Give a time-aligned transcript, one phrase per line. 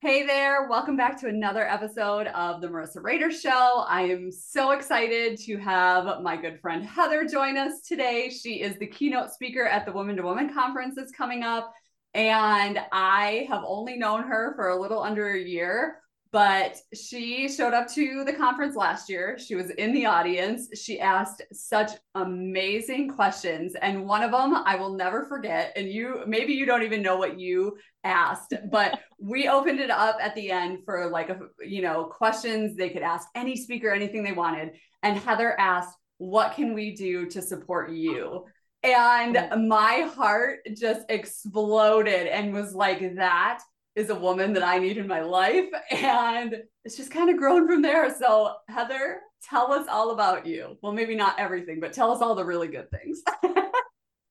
[0.01, 3.85] Hey there, welcome back to another episode of the Marissa Rader Show.
[3.87, 8.31] I am so excited to have my good friend Heather join us today.
[8.31, 11.75] She is the keynote speaker at the Woman to Woman conference that's coming up.
[12.15, 15.99] And I have only known her for a little under a year,
[16.31, 19.39] but she showed up to the conference last year.
[19.39, 20.69] She was in the audience.
[20.79, 23.75] She asked such amazing questions.
[23.81, 25.73] And one of them I will never forget.
[25.75, 30.19] And you, maybe you don't even know what you asked, but we opened it up
[30.21, 34.23] at the end for like, a, you know, questions they could ask any speaker, anything
[34.23, 34.73] they wanted.
[35.03, 38.45] And Heather asked, What can we do to support you?
[38.83, 43.61] And my heart just exploded and was like, that
[43.97, 45.67] is a woman that I need in my life.
[45.91, 48.15] And it's just kind of grown from there.
[48.17, 50.79] So, Heather, tell us all about you.
[50.83, 53.23] Well, maybe not everything, but tell us all the really good things.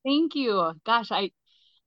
[0.06, 0.72] Thank you.
[0.86, 1.31] Gosh, I,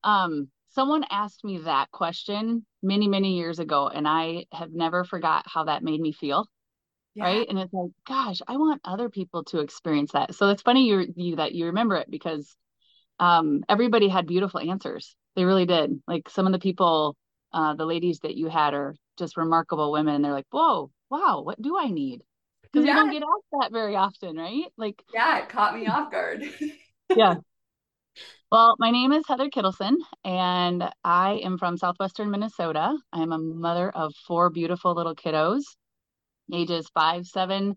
[0.05, 5.45] um, someone asked me that question many, many years ago, and I have never forgot
[5.47, 6.47] how that made me feel.
[7.15, 7.25] Yeah.
[7.25, 7.47] Right.
[7.49, 10.35] And it's like, gosh, I want other people to experience that.
[10.35, 12.55] So it's funny you you that you remember it because
[13.19, 15.17] um, everybody had beautiful answers.
[15.37, 16.01] They really did.
[16.07, 17.17] Like some of the people,
[17.53, 20.17] uh, the ladies that you had are just remarkable women.
[20.17, 22.23] And they're like, whoa, wow, what do I need?
[22.63, 22.95] Because yeah.
[22.95, 24.65] we don't get asked that very often, right?
[24.77, 26.45] Like, yeah, it caught me off guard.
[27.17, 27.35] yeah.
[28.51, 32.97] Well, my name is Heather Kittleson, and I am from southwestern Minnesota.
[33.13, 35.63] I'm a mother of four beautiful little kiddos,
[36.55, 37.77] ages five, seven,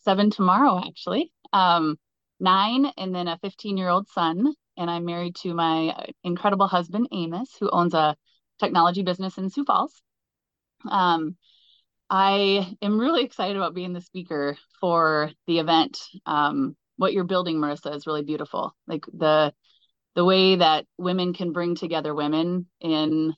[0.00, 1.96] seven tomorrow, actually, um,
[2.40, 6.66] nine, and then a 15 year old son and I'm married to my uh, incredible
[6.66, 8.16] husband, Amos, who owns a
[8.60, 9.92] technology business in Sioux Falls.
[10.88, 11.36] Um,
[12.08, 15.98] I am really excited about being the speaker for the event.
[16.24, 18.74] Um, what you're building, Marissa, is really beautiful.
[18.86, 19.52] Like the
[20.14, 23.34] the way that women can bring together women in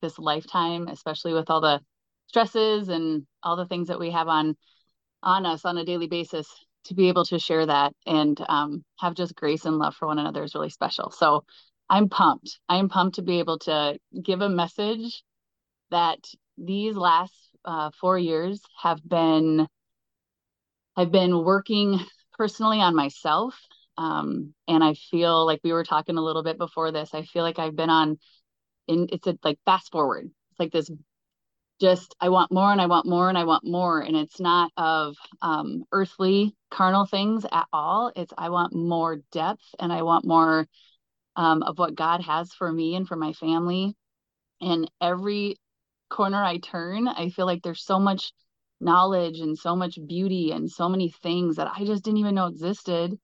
[0.00, 1.80] this lifetime, especially with all the
[2.28, 4.56] stresses and all the things that we have on
[5.22, 6.46] on us on a daily basis
[6.84, 10.18] to be able to share that and um, have just grace and love for one
[10.18, 11.10] another is really special.
[11.10, 11.44] So
[11.90, 12.60] I'm pumped.
[12.68, 15.22] I'm pumped to be able to give a message
[15.90, 16.18] that
[16.56, 17.34] these last
[17.64, 19.66] uh, four years have been
[20.96, 22.00] I've been working
[22.36, 23.58] personally on myself.
[23.96, 27.10] Um, and I feel like we were talking a little bit before this.
[27.14, 28.18] I feel like I've been on
[28.86, 30.30] in it's a like fast forward.
[30.50, 30.90] It's like this
[31.80, 34.00] just I want more and I want more and I want more.
[34.00, 38.12] And it's not of um, earthly carnal things at all.
[38.16, 40.66] It's I want more depth and I want more
[41.36, 43.94] um, of what God has for me and for my family.
[44.60, 45.56] And every
[46.10, 48.32] corner I turn, I feel like there's so much
[48.80, 52.46] knowledge and so much beauty and so many things that I just didn't even know
[52.46, 53.18] existed.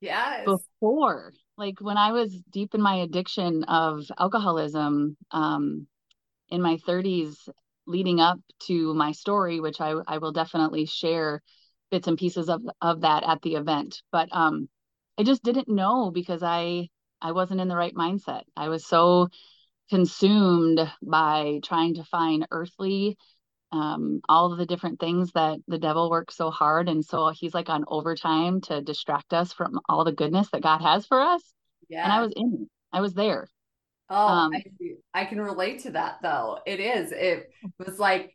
[0.00, 0.44] Yes.
[0.44, 5.88] Before, like when I was deep in my addiction of alcoholism, um,
[6.50, 7.48] in my 30s,
[7.88, 11.42] leading up to my story, which I, I will definitely share
[11.90, 14.02] bits and pieces of, of that at the event.
[14.12, 14.68] But um,
[15.18, 16.88] I just didn't know because I
[17.20, 18.42] I wasn't in the right mindset.
[18.56, 19.28] I was so
[19.90, 23.16] consumed by trying to find earthly
[23.72, 27.54] um, all of the different things that the devil works so hard and so he's
[27.54, 31.42] like on overtime to distract us from all the goodness that god has for us
[31.88, 33.46] yeah and i was in it i was there
[34.10, 34.64] Oh, um, I,
[35.14, 36.58] I can relate to that though.
[36.66, 37.12] It is.
[37.12, 38.34] It was like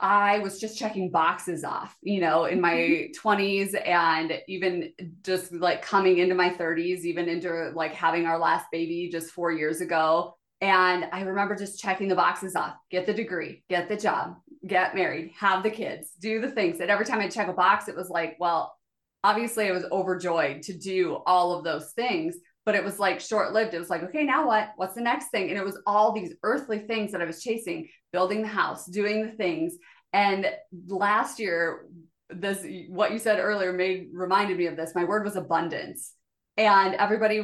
[0.00, 3.76] I was just checking boxes off, you know, in my 20s mm-hmm.
[3.90, 4.92] and even
[5.22, 9.50] just like coming into my 30s, even into like having our last baby just four
[9.50, 10.36] years ago.
[10.60, 14.36] And I remember just checking the boxes off get the degree, get the job,
[14.66, 16.80] get married, have the kids, do the things.
[16.80, 18.76] And every time I check a box, it was like, well,
[19.24, 22.36] obviously I was overjoyed to do all of those things,
[22.68, 23.72] but it was like short lived.
[23.72, 24.74] It was like, okay, now what?
[24.76, 25.48] What's the next thing?
[25.48, 29.24] And it was all these earthly things that I was chasing, building the house, doing
[29.24, 29.78] the things.
[30.12, 30.46] And
[30.86, 31.86] last year,
[32.28, 34.94] this what you said earlier made reminded me of this.
[34.94, 36.12] My word was abundance.
[36.58, 37.42] And everybody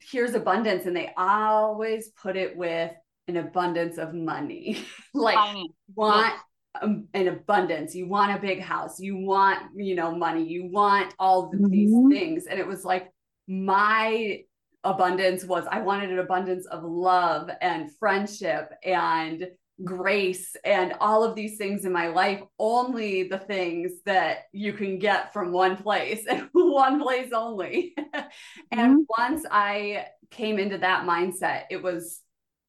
[0.00, 2.90] hears abundance and they always put it with
[3.28, 4.84] an abundance of money.
[5.14, 6.34] like want
[6.82, 11.14] um, an abundance, you want a big house, you want, you know, money, you want
[11.20, 11.68] all mm-hmm.
[11.68, 12.46] these things.
[12.46, 13.12] And it was like
[13.46, 14.40] my
[14.86, 19.46] abundance was I wanted an abundance of love and friendship and
[19.84, 24.98] grace and all of these things in my life only the things that you can
[24.98, 27.94] get from one place and one place only.
[28.72, 29.22] And mm-hmm.
[29.22, 32.20] once i came into that mindset it was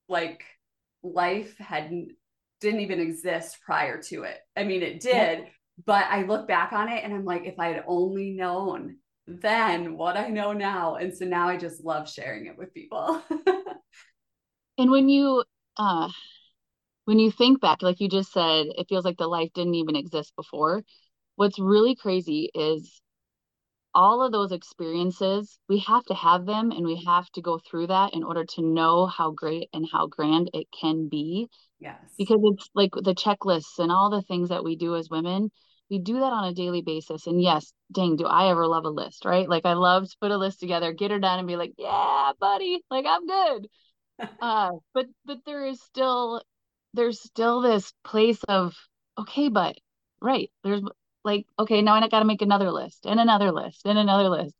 [0.09, 0.43] like
[1.01, 1.91] life had
[2.59, 4.37] didn't even exist prior to it.
[4.55, 5.45] I mean it did
[5.85, 9.97] but i look back on it and i'm like if i had only known then
[9.97, 13.21] what i know now and so now i just love sharing it with people
[14.77, 15.43] and when you
[15.77, 16.09] uh
[17.07, 19.95] when you think back, like you just said, it feels like the life didn't even
[19.95, 20.83] exist before.
[21.37, 23.01] What's really crazy is
[23.95, 27.87] all of those experiences, we have to have them and we have to go through
[27.87, 31.47] that in order to know how great and how grand it can be.
[31.79, 31.97] Yes.
[32.17, 35.49] Because it's like the checklists and all the things that we do as women,
[35.89, 37.27] we do that on a daily basis.
[37.27, 39.47] And yes, dang, do I ever love a list, right?
[39.47, 42.31] Like I love to put a list together, get her done and be like, yeah,
[42.39, 43.67] buddy, like I'm good.
[44.41, 46.41] uh, but but there is still
[46.93, 48.75] there's still this place of
[49.17, 49.77] okay but
[50.21, 50.81] right there's
[51.23, 54.55] like okay now i got to make another list and another list and another list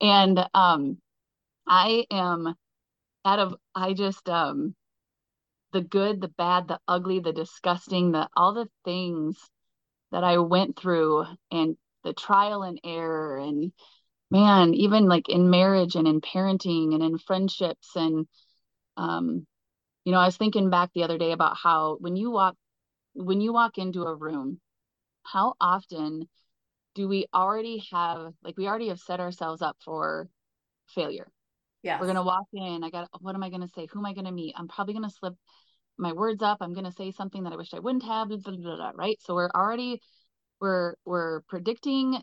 [0.00, 0.98] and um
[1.66, 2.54] i am
[3.24, 4.74] out of i just um
[5.72, 9.38] the good the bad the ugly the disgusting the all the things
[10.14, 13.72] that i went through and the trial and error and
[14.30, 18.28] man even like in marriage and in parenting and in friendships and
[18.96, 19.44] um
[20.04, 22.54] you know i was thinking back the other day about how when you walk
[23.14, 24.60] when you walk into a room
[25.24, 26.28] how often
[26.94, 30.28] do we already have like we already have set ourselves up for
[30.94, 31.26] failure.
[31.82, 33.88] Yeah we're gonna walk in i got what am i gonna say?
[33.92, 34.54] Who am i gonna meet?
[34.56, 35.34] I'm probably gonna slip
[35.98, 38.76] my words up i'm gonna say something that i wish i wouldn't have blah, blah,
[38.76, 40.00] blah, right so we're already
[40.60, 42.20] we're we're predicting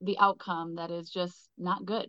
[0.00, 2.06] the outcome that is just not good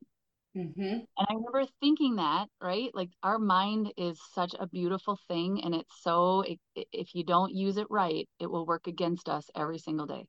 [0.55, 0.81] Mm-hmm.
[0.81, 2.89] And I remember thinking that, right?
[2.93, 5.61] Like our mind is such a beautiful thing.
[5.63, 6.59] And it's so, it,
[6.91, 10.25] if you don't use it right, it will work against us every single day.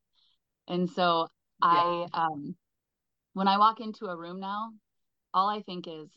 [0.69, 1.27] And so
[1.63, 1.69] yeah.
[1.69, 2.55] I, um,
[3.33, 4.71] when I walk into a room now,
[5.35, 6.09] all I think is,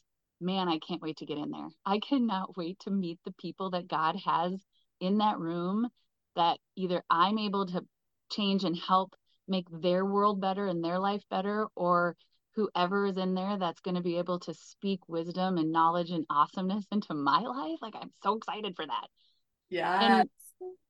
[0.45, 1.67] man, I can't wait to get in there.
[1.85, 4.53] I cannot wait to meet the people that God has
[4.99, 5.89] in that room
[6.35, 7.83] that either I'm able to
[8.31, 9.15] change and help
[9.47, 12.15] make their world better and their life better, or
[12.55, 16.25] whoever is in there that's going to be able to speak wisdom and knowledge and
[16.29, 17.79] awesomeness into my life.
[17.81, 19.07] Like I'm so excited for that.
[19.69, 20.19] Yeah.
[20.19, 20.29] And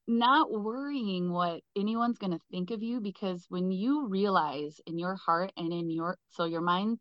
[0.08, 5.16] not worrying what anyone's going to think of you because when you realize in your
[5.16, 7.00] heart and in your so your mind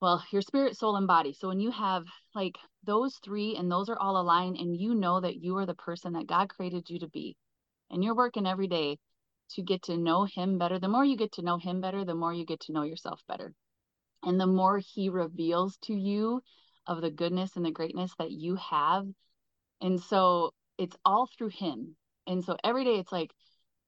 [0.00, 2.04] well your spirit soul and body so when you have
[2.34, 5.74] like those three and those are all aligned and you know that you are the
[5.74, 7.36] person that god created you to be
[7.90, 8.98] and you're working every day
[9.50, 10.78] to get to know him better.
[10.78, 13.20] The more you get to know him better, the more you get to know yourself
[13.26, 13.52] better.
[14.22, 16.42] And the more he reveals to you
[16.86, 19.06] of the goodness and the greatness that you have.
[19.80, 21.96] And so it's all through him.
[22.26, 23.32] And so every day it's like,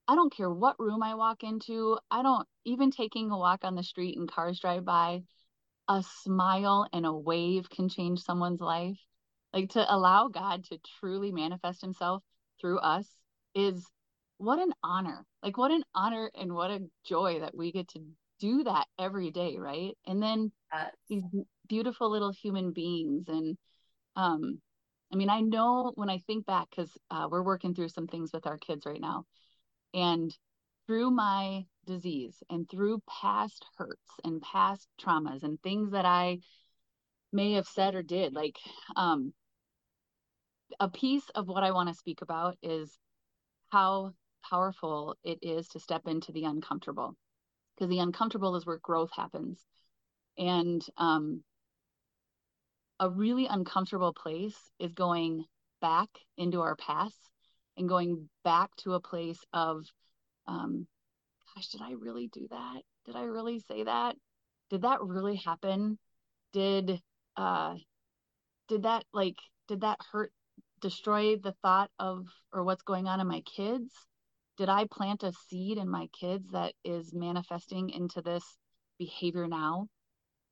[0.09, 1.99] I don't care what room I walk into.
[2.11, 5.23] I don't even taking a walk on the street and cars drive by,
[5.89, 8.99] a smile and a wave can change someone's life.
[9.53, 12.23] Like to allow God to truly manifest himself
[12.61, 13.07] through us
[13.55, 13.87] is
[14.43, 18.01] what an honor like what an honor and what a joy that we get to
[18.41, 20.91] do that every day right and then yes.
[21.09, 21.23] these
[21.69, 23.57] beautiful little human beings and
[24.17, 24.61] um
[25.13, 28.33] i mean i know when i think back because uh, we're working through some things
[28.33, 29.25] with our kids right now
[29.95, 30.37] and
[30.89, 36.39] through my disease and through past hurts and past traumas and things that i
[37.33, 38.59] may have said or did like
[38.97, 39.33] um
[40.81, 42.99] a piece of what i want to speak about is
[43.71, 44.13] how
[44.49, 47.17] powerful it is to step into the uncomfortable
[47.75, 49.65] because the uncomfortable is where growth happens.
[50.39, 51.43] And um,
[53.01, 55.45] a really uncomfortable place is going
[55.81, 57.19] back into our past
[57.77, 59.85] and going back to a place of
[60.47, 60.87] um,
[61.55, 64.17] gosh did i really do that did i really say that
[64.71, 65.99] did that really happen
[66.53, 67.01] did
[67.37, 67.75] uh
[68.69, 69.37] did that like
[69.69, 70.33] did that hurt
[70.81, 73.93] destroy the thought of or what's going on in my kids
[74.59, 78.45] did I plant a seed in my kids that is manifesting into this
[78.99, 79.89] behavior now?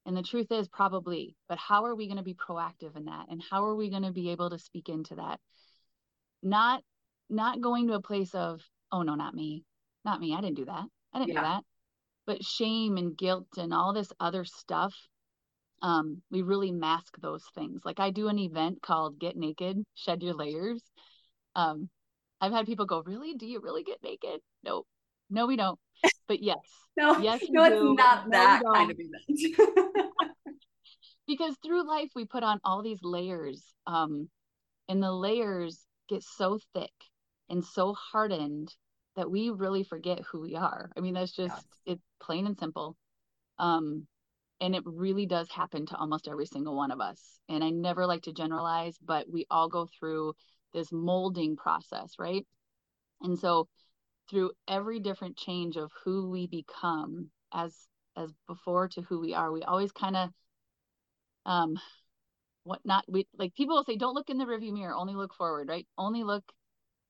[0.07, 3.27] And the truth is probably, but how are we going to be proactive in that?
[3.29, 5.39] And how are we going to be able to speak into that?
[6.43, 6.83] Not
[7.29, 9.65] not going to a place of, oh no, not me.
[10.05, 10.35] Not me.
[10.35, 10.85] I didn't do that.
[11.13, 11.41] I didn't yeah.
[11.41, 11.65] do that.
[12.27, 14.95] But shame and guilt and all this other stuff,
[15.83, 17.81] um, we really mask those things.
[17.85, 20.83] Like I do an event called Get Naked, Shed Your Layers.
[21.55, 21.89] Um,
[22.41, 23.35] I've had people go, Really?
[23.35, 24.41] Do you really get naked?
[24.63, 24.85] No,
[25.29, 25.79] no, we don't.
[26.29, 26.59] But yes.
[26.97, 27.95] no, yes, no, it's do.
[27.95, 29.73] not no, that kind of event.
[31.27, 33.65] because through life we put on all these layers.
[33.87, 34.29] Um,
[34.89, 35.79] and the layers
[36.09, 36.91] get so thick
[37.49, 38.75] and so hardened
[39.17, 40.91] that we really forget who we are.
[40.97, 41.65] I mean, that's just yes.
[41.87, 42.97] it's plain and simple.
[43.59, 44.07] Um,
[44.61, 47.21] and it really does happen to almost every single one of us.
[47.49, 50.35] And I never like to generalize, but we all go through
[50.73, 52.47] this molding process, right?
[53.23, 53.69] And so
[54.29, 57.75] through every different change of who we become as
[58.17, 60.31] as before to who we are, we always kind of
[61.47, 61.77] um
[62.65, 65.35] what not we like people will say don't look in the rearview mirror, only look
[65.35, 65.87] forward, right?
[65.97, 66.45] Only look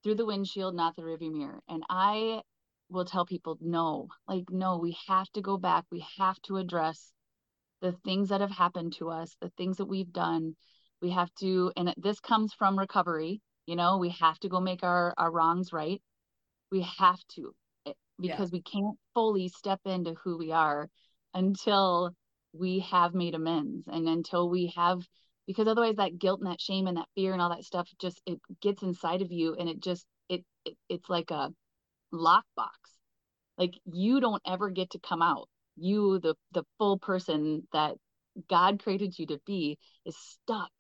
[0.03, 1.61] through the windshield, not the rearview mirror.
[1.69, 2.43] And I
[2.89, 5.85] will tell people no, like no, we have to go back.
[5.91, 7.13] We have to address
[7.81, 10.57] the things that have happened to us, the things that we've done.
[11.01, 13.41] We have to, and this comes from recovery.
[13.67, 16.03] You know, we have to go make our our wrongs right.
[16.71, 17.55] We have to
[17.87, 18.59] eh, because yeah.
[18.59, 20.89] we can't fully step into who we are
[21.33, 22.15] until
[22.53, 25.01] we have made amends and until we have
[25.47, 28.21] because otherwise that guilt and that shame and that fear and all that stuff just
[28.27, 31.51] it gets inside of you and it just it, it it's like a
[32.13, 32.71] lockbox.
[33.59, 35.49] Like you don't ever get to come out.
[35.77, 37.97] You the the full person that
[38.49, 40.73] god created you to be is stuck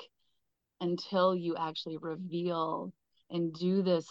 [0.81, 2.93] until you actually reveal
[3.29, 4.07] and do this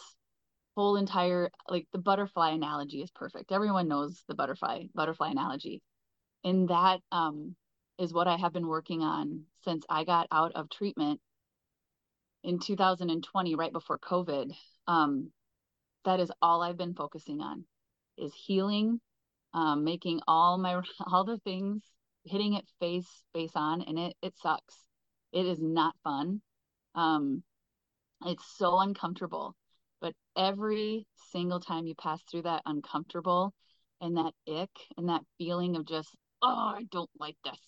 [0.76, 3.52] whole entire like the butterfly analogy is perfect.
[3.52, 5.82] Everyone knows the butterfly butterfly analogy.
[6.44, 7.56] And that um
[8.00, 11.20] is what I have been working on since I got out of treatment
[12.44, 14.54] in 2020, right before COVID.
[14.88, 15.32] Um,
[16.06, 17.66] that is all I've been focusing on
[18.18, 19.02] is healing,
[19.54, 21.84] um, making all my all the things,
[22.24, 24.76] hitting it face face on, and it it sucks.
[25.34, 26.42] It is not fun.
[26.96, 27.44] Um,
[28.26, 29.56] it's so uncomfortable.
[30.02, 33.54] But every single time you pass through that uncomfortable
[34.00, 36.10] and that ick and that feeling of just,
[36.42, 37.60] oh, I don't like this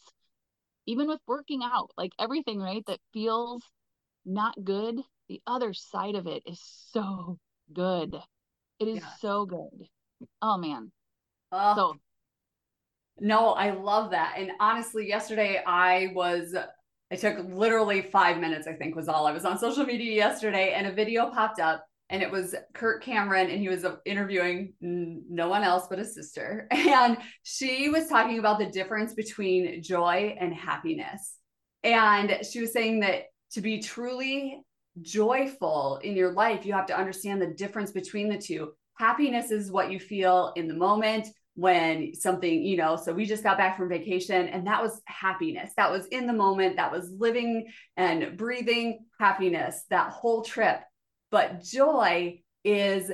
[0.85, 3.63] even with working out, like everything, right, that feels
[4.25, 6.61] not good, the other side of it is
[6.91, 7.37] so
[7.71, 8.15] good.
[8.79, 9.09] It is yeah.
[9.19, 9.87] so good.
[10.41, 10.91] Oh man.
[11.51, 11.95] Uh, so
[13.19, 14.35] no, I love that.
[14.37, 16.55] And honestly, yesterday I was
[17.11, 19.27] I took literally five minutes, I think was all.
[19.27, 23.01] I was on social media yesterday and a video popped up and it was Kirk
[23.01, 26.67] Cameron, and he was uh, interviewing no one else but his sister.
[26.91, 31.37] And she was talking about the difference between joy and happiness.
[31.83, 34.61] And she was saying that to be truly
[35.01, 38.73] joyful in your life, you have to understand the difference between the two.
[38.99, 43.43] Happiness is what you feel in the moment when something, you know, so we just
[43.43, 45.71] got back from vacation and that was happiness.
[45.77, 50.81] That was in the moment, that was living and breathing happiness that whole trip.
[51.31, 53.11] But joy is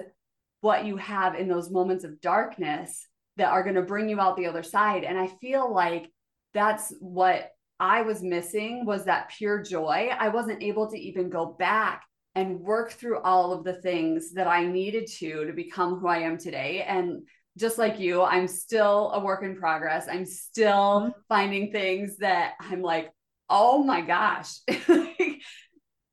[0.61, 3.07] what you have in those moments of darkness
[3.37, 5.03] that are going to bring you out the other side.
[5.03, 6.11] And I feel like
[6.53, 10.09] that's what I was missing was that pure joy.
[10.17, 14.47] I wasn't able to even go back and work through all of the things that
[14.47, 16.83] I needed to to become who I am today.
[16.87, 17.21] And
[17.57, 20.07] just like you, I'm still a work in progress.
[20.09, 21.09] I'm still mm-hmm.
[21.29, 23.11] finding things that I'm like,
[23.49, 24.59] oh my gosh,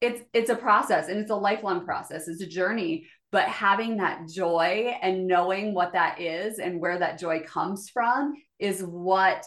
[0.05, 2.29] it's it's a process and it's a lifelong process.
[2.29, 7.19] It's a journey but having that joy and knowing what that is and where that
[7.19, 9.45] joy comes from is what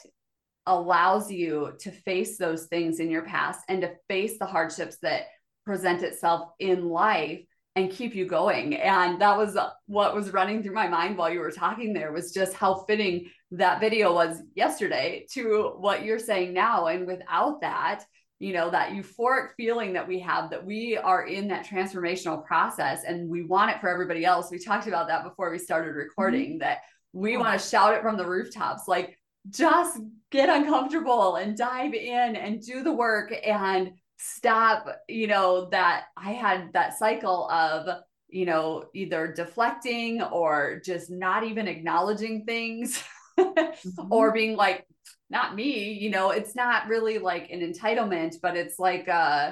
[0.65, 5.27] allows you to face those things in your past and to face the hardships that
[5.65, 7.39] present itself in life
[7.77, 8.75] and keep you going.
[8.75, 12.33] And that was what was running through my mind while you were talking there was
[12.33, 16.87] just how fitting that video was yesterday to what you're saying now.
[16.87, 18.03] And without that
[18.39, 23.03] you know that euphoric feeling that we have that we are in that transformational process
[23.05, 26.51] and we want it for everybody else we talked about that before we started recording
[26.51, 26.59] mm-hmm.
[26.59, 26.79] that
[27.13, 27.39] we oh.
[27.39, 29.17] want to shout it from the rooftops like
[29.49, 29.99] just
[30.31, 36.31] get uncomfortable and dive in and do the work and stop you know that i
[36.31, 37.87] had that cycle of
[38.29, 43.01] you know either deflecting or just not even acknowledging things
[43.39, 44.11] mm-hmm.
[44.11, 44.85] or being like
[45.29, 49.51] not me you know it's not really like an entitlement but it's like uh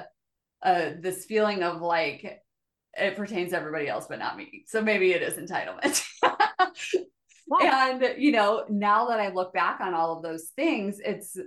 [0.62, 2.42] uh this feeling of like
[2.98, 4.64] it pertains to everybody else, but not me.
[4.66, 6.02] So maybe it is entitlement.
[7.48, 11.38] And, you know, now that I look back on all of those things, it's,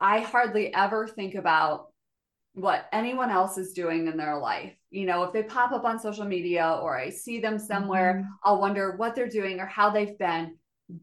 [0.00, 1.88] I hardly ever think about
[2.54, 4.72] what anyone else is doing in their life.
[4.88, 8.32] You know, if they pop up on social media or I see them somewhere, mm-hmm.
[8.42, 10.56] I'll wonder what they're doing or how they've been.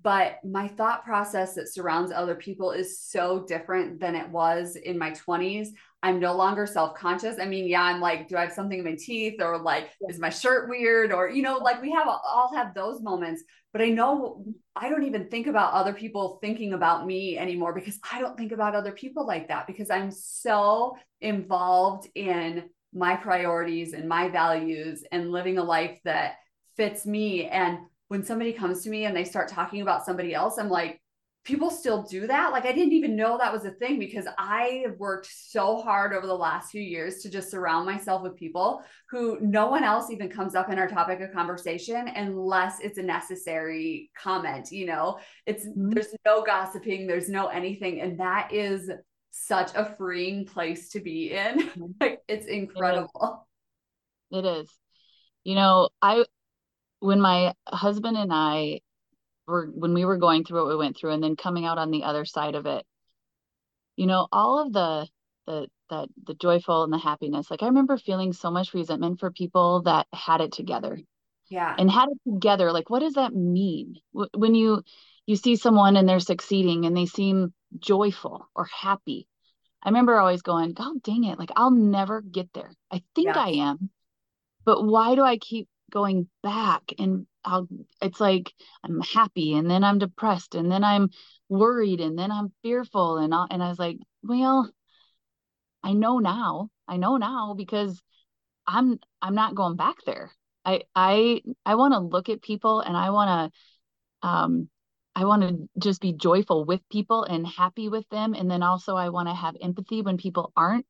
[0.03, 4.97] But my thought process that surrounds other people is so different than it was in
[4.97, 5.69] my 20s.
[6.03, 7.39] I'm no longer self conscious.
[7.39, 10.19] I mean, yeah, I'm like, do I have something in my teeth or like, is
[10.19, 11.11] my shirt weird?
[11.11, 13.43] Or, you know, like we have all have those moments
[13.77, 14.43] but I know
[14.75, 18.51] I don't even think about other people thinking about me anymore because I don't think
[18.51, 25.03] about other people like that because I'm so involved in my priorities and my values
[25.11, 26.37] and living a life that
[26.75, 27.45] fits me.
[27.47, 31.01] And when somebody comes to me and they start talking about somebody else, I'm like,
[31.47, 32.51] people still do that.
[32.51, 36.13] Like I didn't even know that was a thing because I have worked so hard
[36.13, 40.11] over the last few years to just surround myself with people who no one else
[40.11, 45.19] even comes up in our topic of conversation unless it's a necessary comment, you know.
[45.45, 45.91] It's mm-hmm.
[45.91, 48.91] there's no gossiping, there's no anything and that is
[49.31, 51.59] such a freeing place to be in.
[51.61, 51.85] Mm-hmm.
[52.01, 53.47] like it's incredible.
[54.31, 54.45] It is.
[54.45, 54.73] it is.
[55.45, 56.25] You know, I
[56.99, 58.81] when my husband and I
[59.47, 61.91] were when we were going through what we went through and then coming out on
[61.91, 62.85] the other side of it
[63.95, 65.07] you know all of the
[65.45, 69.31] the the the joyful and the happiness like i remember feeling so much resentment for
[69.31, 70.99] people that had it together.
[71.49, 71.73] Yeah.
[71.77, 73.95] And had it together like what does that mean?
[74.11, 74.83] When you
[75.25, 79.27] you see someone and they're succeeding and they seem joyful or happy.
[79.81, 82.71] I remember always going god dang it like i'll never get there.
[82.91, 83.39] I think yeah.
[83.39, 83.89] i am
[84.65, 87.67] but why do i keep going back and I'll
[88.01, 88.53] it's like
[88.83, 91.09] I'm happy and then I'm depressed and then I'm
[91.49, 94.69] worried and then I'm fearful and I, and I was like, well,
[95.83, 96.69] I know now.
[96.87, 98.01] I know now because
[98.65, 100.31] I'm I'm not going back there.
[100.65, 103.51] I I I want to look at people and I want
[104.23, 104.69] to um
[105.15, 108.95] I want to just be joyful with people and happy with them and then also
[108.95, 110.85] I want to have empathy when people aren't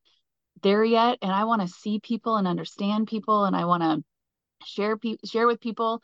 [0.63, 4.03] there yet and I want to see people and understand people and I want to
[4.65, 6.01] share pe- share with people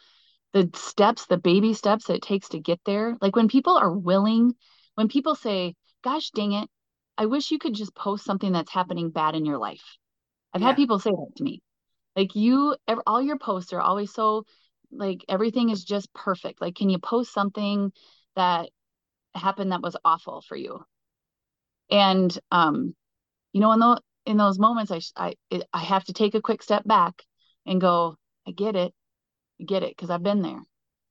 [0.53, 3.17] the steps the baby steps that it takes to get there.
[3.21, 4.55] Like when people are willing
[4.95, 6.69] when people say gosh dang it
[7.17, 9.97] i wish you could just post something that's happening bad in your life.
[10.53, 10.67] I've yeah.
[10.67, 11.61] had people say that to me.
[12.15, 12.75] Like you
[13.07, 14.45] all your posts are always so
[14.91, 16.61] like everything is just perfect.
[16.61, 17.91] Like can you post something
[18.35, 18.69] that
[19.35, 20.83] happened that was awful for you?
[21.89, 22.95] And um
[23.53, 25.01] you know in those in those moments i
[25.51, 27.21] i i have to take a quick step back
[27.65, 28.15] and go
[28.47, 28.93] I get it.
[29.59, 30.61] I get it because I've been there.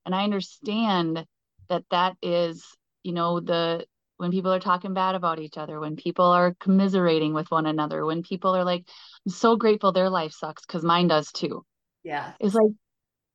[0.05, 1.25] And I understand
[1.69, 2.65] that that is,
[3.03, 7.35] you know, the when people are talking bad about each other, when people are commiserating
[7.35, 8.85] with one another, when people are like,
[9.27, 11.65] I'm so grateful their life sucks because mine does too.
[12.05, 12.33] Yeah.
[12.39, 12.71] It's like,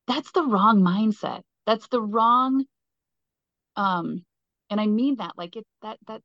[0.08, 1.42] that's the wrong mindset.
[1.66, 2.64] That's the wrong,
[3.76, 4.24] um,
[4.70, 6.22] and I mean that like it that that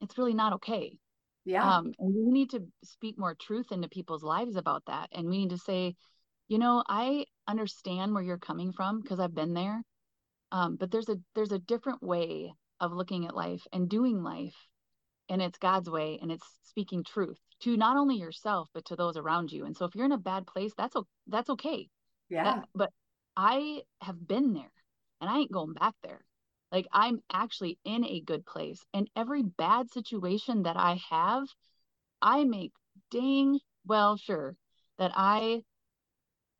[0.00, 0.98] it's really not okay.
[1.44, 1.76] Yeah.
[1.76, 5.10] Um, we need to speak more truth into people's lives about that.
[5.12, 5.94] And we need to say,
[6.48, 9.82] you know i understand where you're coming from because i've been there
[10.52, 14.54] um, but there's a there's a different way of looking at life and doing life
[15.28, 19.16] and it's god's way and it's speaking truth to not only yourself but to those
[19.16, 21.88] around you and so if you're in a bad place that's that's okay.
[22.28, 22.44] Yeah.
[22.44, 22.90] that, but
[23.36, 24.72] i have been there
[25.20, 26.24] and i ain't going back there.
[26.72, 31.44] Like i'm actually in a good place and every bad situation that i have
[32.20, 32.72] i make
[33.10, 34.56] dang well sure
[34.98, 35.62] that i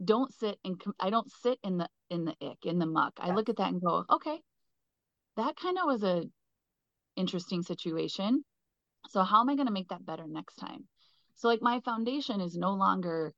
[0.05, 3.15] don't sit and I don't sit in the in the ick in the muck.
[3.19, 4.41] I look at that and go, okay,
[5.37, 6.25] that kind of was a
[7.17, 8.45] interesting situation.
[9.09, 10.87] So how am I going to make that better next time?
[11.37, 13.35] So like my foundation is no longer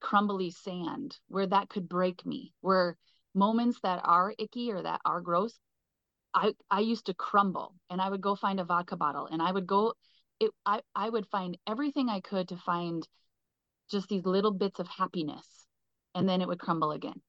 [0.00, 2.52] crumbly sand where that could break me.
[2.60, 2.96] Where
[3.34, 5.58] moments that are icky or that are gross,
[6.34, 9.52] I I used to crumble and I would go find a vodka bottle and I
[9.52, 9.94] would go
[10.40, 13.06] it I I would find everything I could to find
[13.90, 15.63] just these little bits of happiness
[16.14, 17.20] and then it would crumble again.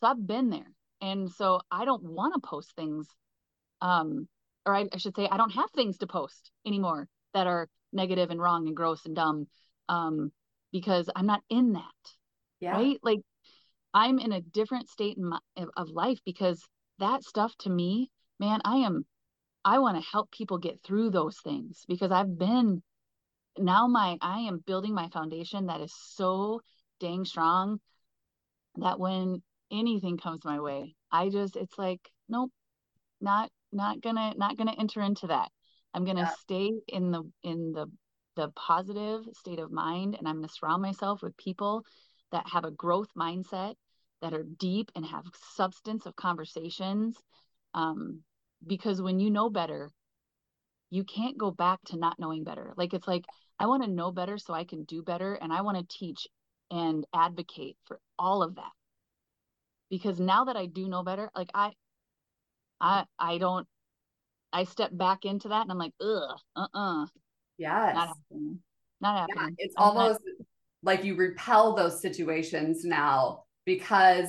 [0.00, 0.72] So I've been there.
[1.00, 3.06] And so I don't want to post things,
[3.80, 4.28] um,
[4.66, 8.30] or I, I, should say, I don't have things to post anymore that are negative
[8.30, 9.46] and wrong and gross and dumb
[9.88, 10.30] um,
[10.72, 11.82] because I'm not in that.
[12.60, 12.72] Yeah.
[12.72, 12.98] Right.
[13.02, 13.20] Like
[13.94, 15.38] I'm in a different state my,
[15.76, 16.62] of life because
[16.98, 19.06] that stuff to me, man, I am,
[19.64, 22.82] I want to help people get through those things because I've been
[23.58, 26.60] now my, I am building my foundation that is so
[27.00, 27.80] dang strong
[28.76, 32.50] that when anything comes my way, I just it's like, nope,
[33.20, 35.50] not not gonna not gonna enter into that.
[35.94, 36.34] I'm gonna yeah.
[36.42, 37.86] stay in the in the
[38.36, 41.84] the positive state of mind and I'm gonna surround myself with people
[42.32, 43.74] that have a growth mindset
[44.22, 45.24] that are deep and have
[45.56, 47.16] substance of conversations
[47.74, 48.20] um,
[48.66, 49.90] because when you know better
[50.90, 53.24] you can't go back to not knowing better like it's like
[53.58, 56.26] i want to know better so i can do better and i want to teach
[56.70, 58.72] and advocate for all of that.
[59.90, 61.72] Because now that i do know better like i
[62.80, 63.66] i i don't
[64.52, 67.06] i step back into that and i'm like ugh uh-uh.
[67.58, 67.94] Yes.
[67.94, 68.58] not happening.
[69.00, 69.56] Not happening.
[69.58, 70.46] yeah, it's I'm almost not...
[70.82, 74.28] like you repel those situations now because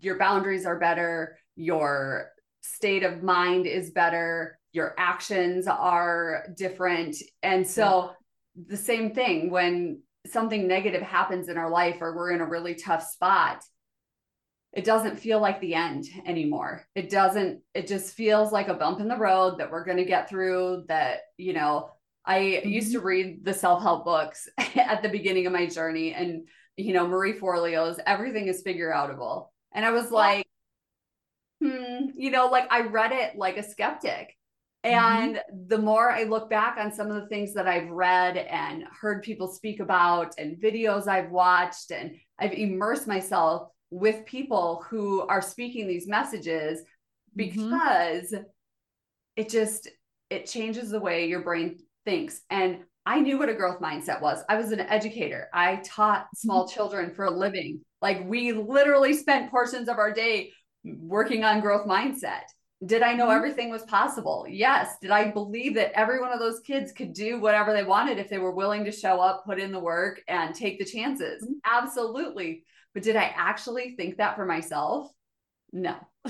[0.00, 2.30] your boundaries are better your
[2.60, 7.16] state of mind is better your actions are different.
[7.42, 8.14] And so
[8.56, 8.64] yeah.
[8.68, 12.74] the same thing when something negative happens in our life or we're in a really
[12.74, 13.62] tough spot
[14.72, 19.00] it doesn't feel like the end anymore it doesn't it just feels like a bump
[19.00, 21.90] in the road that we're going to get through that you know
[22.24, 22.68] i mm-hmm.
[22.68, 27.06] used to read the self-help books at the beginning of my journey and you know
[27.06, 30.46] marie forleo's everything is figure outable and i was like
[31.60, 34.41] hmm you know like i read it like a skeptic Mm-hmm.
[34.84, 35.68] And mm-hmm.
[35.68, 39.22] the more I look back on some of the things that I've read and heard
[39.22, 45.42] people speak about and videos I've watched, and I've immersed myself with people who are
[45.42, 46.86] speaking these messages mm-hmm.
[47.36, 48.42] because mm-hmm.
[49.36, 49.88] it just
[50.30, 54.42] it changes the way your brain thinks and i knew what a growth mindset was
[54.48, 56.74] i was an educator i taught small mm-hmm.
[56.74, 60.50] children for a living like we literally spent portions of our day
[60.84, 62.44] working on growth mindset
[62.84, 63.36] did I know mm-hmm.
[63.36, 64.46] everything was possible?
[64.48, 64.96] Yes.
[65.00, 68.28] Did I believe that every one of those kids could do whatever they wanted if
[68.28, 71.42] they were willing to show up, put in the work, and take the chances?
[71.42, 71.54] Mm-hmm.
[71.64, 72.64] Absolutely.
[72.92, 75.10] But did I actually think that for myself?
[75.72, 75.96] No.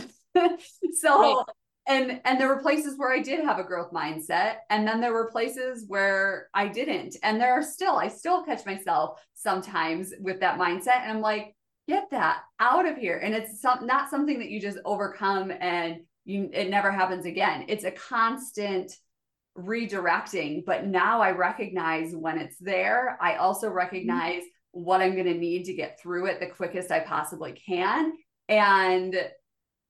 [0.94, 1.44] so right.
[1.88, 5.12] and and there were places where I did have a growth mindset and then there
[5.12, 7.16] were places where I didn't.
[7.22, 11.56] And there are still I still catch myself sometimes with that mindset and I'm like,
[11.88, 13.18] get that out of here.
[13.18, 17.64] And it's some, not something that you just overcome and you it never happens again
[17.68, 18.92] it's a constant
[19.58, 23.76] redirecting but now i recognize when it's there i also mm-hmm.
[23.76, 24.82] recognize mm-hmm.
[24.84, 28.12] what i'm going to need to get through it the quickest i possibly can
[28.48, 29.14] and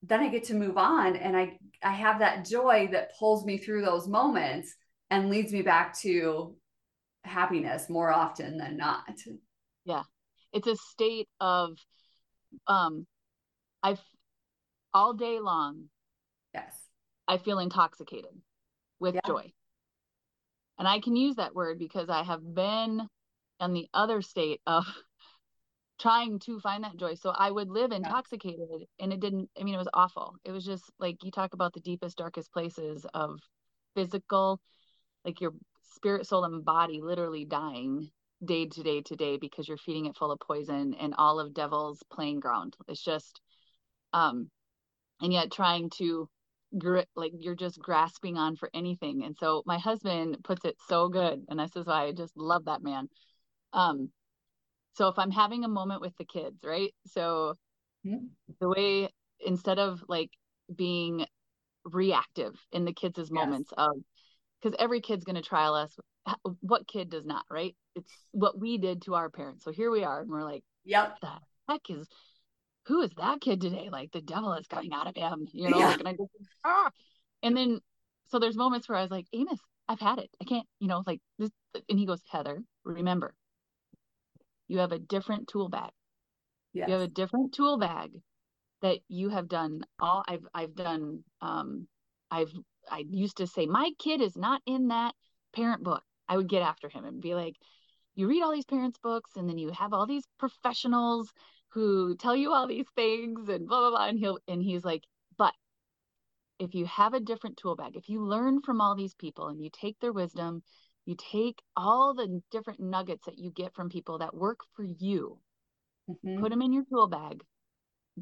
[0.01, 3.57] then i get to move on and i i have that joy that pulls me
[3.57, 4.73] through those moments
[5.09, 6.55] and leads me back to
[7.23, 9.13] happiness more often than not
[9.85, 10.03] yeah
[10.51, 11.77] it's a state of
[12.67, 13.07] um
[13.81, 14.01] i've
[14.93, 15.85] all day long
[16.53, 16.73] Yes.
[17.27, 18.31] I feel intoxicated
[18.99, 19.21] with yeah.
[19.25, 19.51] joy.
[20.77, 23.07] And I can use that word because I have been
[23.59, 24.85] in the other state of
[25.99, 27.15] trying to find that joy.
[27.15, 28.85] So I would live intoxicated yeah.
[28.99, 30.35] and it didn't, I mean, it was awful.
[30.43, 33.39] It was just like you talk about the deepest, darkest places of
[33.95, 34.59] physical,
[35.23, 35.53] like your
[35.95, 38.09] spirit, soul, and body literally dying
[38.43, 41.53] day to day to day because you're feeding it full of poison and all of
[41.53, 42.75] devil's playing ground.
[42.87, 43.39] It's just,
[44.11, 44.49] um,
[45.21, 46.27] and yet trying to
[46.77, 49.23] grit like you're just grasping on for anything.
[49.23, 52.65] And so my husband puts it so good and this is why i just love
[52.65, 53.09] that man.
[53.73, 54.09] Um
[54.95, 56.93] so if i'm having a moment with the kids right?
[57.07, 57.55] So
[58.59, 59.09] the way
[59.39, 60.29] instead of like
[60.73, 61.25] being
[61.85, 63.29] reactive in the kids' yes.
[63.29, 63.91] moments of
[64.61, 65.95] because every kid's going to trial us
[66.61, 67.75] what kid does not right?
[67.95, 69.63] It's what we did to our parents.
[69.65, 71.19] So here we are and we're like yep.
[71.21, 71.29] The
[71.69, 72.07] heck is
[72.85, 73.89] who is that kid today?
[73.91, 75.87] Like the devil is coming out of him, you know, yeah.
[75.87, 76.31] like, and I just,
[76.65, 76.91] ah.
[77.41, 77.79] and then,
[78.27, 80.29] so there's moments where I was like, Amos, I've had it.
[80.41, 81.51] I can't, you know, like this.
[81.89, 83.33] And he goes, Heather, remember,
[84.67, 85.91] you have a different tool bag.
[86.73, 86.87] Yes.
[86.87, 88.11] You have a different tool bag
[88.81, 91.23] that you have done all I've, I've done.
[91.41, 91.87] Um,
[92.31, 92.51] I've,
[92.89, 95.13] I used to say, my kid is not in that
[95.55, 96.03] parent book.
[96.27, 97.55] I would get after him and be like,
[98.15, 101.31] you read all these parents books and then you have all these professionals
[101.73, 105.03] who tell you all these things and blah blah blah and he'll and he's like
[105.37, 105.53] but
[106.59, 109.61] if you have a different tool bag if you learn from all these people and
[109.61, 110.61] you take their wisdom
[111.05, 115.39] you take all the different nuggets that you get from people that work for you
[116.09, 116.39] mm-hmm.
[116.41, 117.43] put them in your tool bag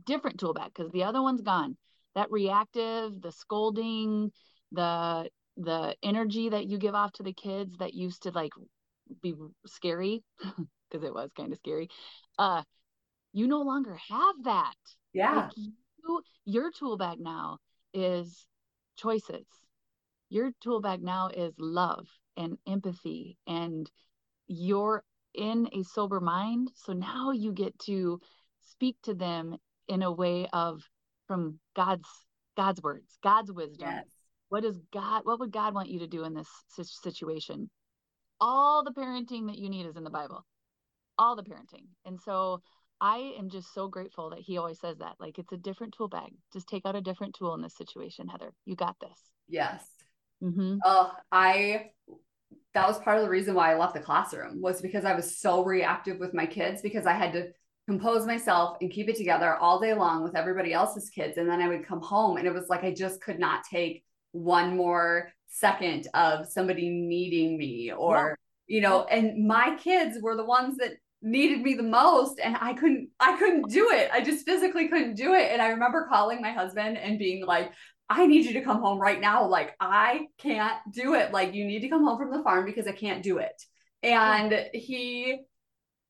[0.05, 1.75] different tool bag because the other one's gone
[2.15, 4.31] that reactive the scolding
[4.71, 8.53] the the energy that you give off to the kids that used to like
[9.21, 9.33] be
[9.65, 11.89] scary because it was kind of scary
[12.39, 12.63] uh
[13.33, 14.75] you no longer have that.
[15.13, 15.35] Yeah.
[15.35, 17.59] Like you, your tool bag now
[17.93, 18.45] is
[18.97, 19.45] choices.
[20.29, 23.89] Your tool bag now is love and empathy, and
[24.47, 26.71] you're in a sober mind.
[26.75, 28.19] So now you get to
[28.61, 30.81] speak to them in a way of
[31.27, 32.07] from God's
[32.55, 33.89] God's words, God's wisdom.
[33.89, 34.05] Yes.
[34.49, 35.21] What does God?
[35.23, 37.69] What would God want you to do in this situation?
[38.39, 40.45] All the parenting that you need is in the Bible.
[41.17, 42.61] All the parenting, and so
[43.01, 45.15] I am just so grateful that he always says that.
[45.19, 46.33] Like it's a different tool bag.
[46.53, 48.53] Just take out a different tool in this situation, Heather.
[48.65, 49.19] You got this.
[49.49, 49.83] Yes.
[50.41, 50.77] Mm-hmm.
[50.85, 51.89] Oh, I
[52.73, 55.37] that was part of the reason why I left the classroom was because I was
[55.37, 57.49] so reactive with my kids because I had to
[57.87, 61.37] compose myself and keep it together all day long with everybody else's kids.
[61.37, 64.03] And then I would come home and it was like I just could not take
[64.31, 68.37] one more second of somebody needing me or,
[68.67, 68.75] yeah.
[68.75, 72.73] you know, and my kids were the ones that needed me the most and I
[72.73, 74.09] couldn't I couldn't do it.
[74.11, 75.51] I just physically couldn't do it.
[75.51, 77.71] And I remember calling my husband and being like,
[78.09, 79.47] I need you to come home right now.
[79.47, 81.31] Like, I can't do it.
[81.31, 83.63] Like, you need to come home from the farm because I can't do it.
[84.03, 85.39] And he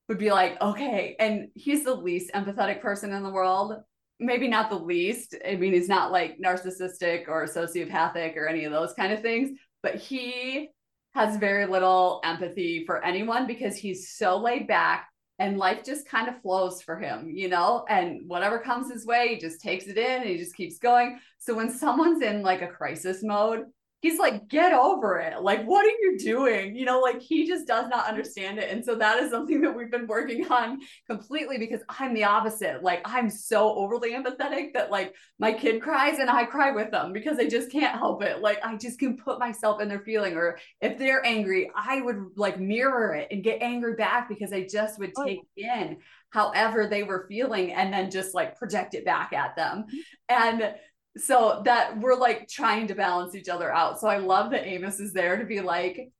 [0.08, 1.14] would be like, okay.
[1.20, 3.74] And he's the least empathetic person in the world.
[4.18, 5.36] Maybe not the least.
[5.46, 9.50] I mean, he's not like narcissistic or sociopathic or any of those kind of things,
[9.80, 10.70] but he
[11.14, 16.28] has very little empathy for anyone because he's so laid back and life just kind
[16.28, 19.98] of flows for him, you know, and whatever comes his way, he just takes it
[19.98, 21.18] in and he just keeps going.
[21.38, 23.64] So when someone's in like a crisis mode,
[24.02, 25.40] he's like, get over it.
[25.40, 26.74] Like, what are you doing?
[26.74, 28.68] You know, like he just does not understand it.
[28.68, 32.82] And so that is something that we've been working on completely because I'm the opposite.
[32.82, 37.12] Like, I'm so overly empathetic that like my kid cries and I cry with them
[37.12, 38.40] because I just can't help it.
[38.40, 40.34] Like, I just can put myself in their feeling.
[40.34, 44.66] Or if they're angry, I would like mirror it and get angry back because I
[44.70, 45.24] just would oh.
[45.24, 45.98] take in
[46.30, 49.84] however they were feeling and then just like project it back at them.
[49.84, 49.98] Mm-hmm.
[50.28, 50.74] And
[51.16, 54.00] so that we're like trying to balance each other out.
[54.00, 56.10] So I love that Amos is there to be like,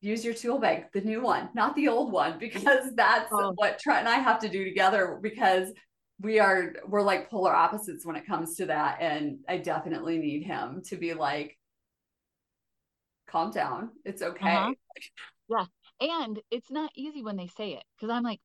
[0.00, 3.52] use your tool bag, the new one, not the old one, because that's oh.
[3.54, 5.72] what Trent and I have to do together because
[6.20, 8.98] we are we're like polar opposites when it comes to that.
[9.00, 11.56] And I definitely need him to be like,
[13.28, 13.90] calm down.
[14.04, 14.54] It's okay.
[14.54, 14.72] Uh-huh.
[15.48, 15.64] Yeah.
[16.00, 18.40] And it's not easy when they say it because I'm like,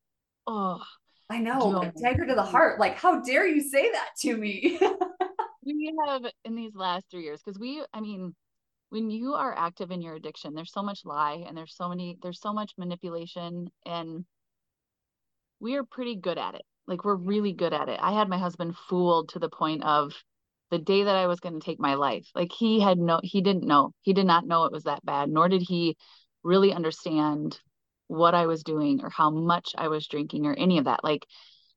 [0.46, 0.84] oh
[1.30, 2.80] I know, dagger to the heart.
[2.80, 4.80] Like, how dare you say that to me?
[5.66, 8.36] we have in these last three years because we i mean
[8.90, 12.18] when you are active in your addiction there's so much lie and there's so many
[12.22, 14.26] there's so much manipulation and
[15.64, 16.64] we are pretty good at it.
[16.88, 17.98] Like we're really good at it.
[18.02, 20.14] I had my husband fooled to the point of
[20.70, 22.28] the day that i was going to take my life.
[22.36, 23.94] Like he had no he didn't know.
[24.02, 25.96] He did not know it was that bad nor did he
[26.44, 27.60] really understand
[28.08, 31.04] what i was doing or how much i was drinking or any of that.
[31.04, 31.26] Like